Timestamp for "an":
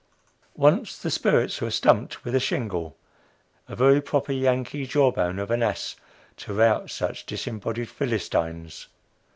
5.51-5.61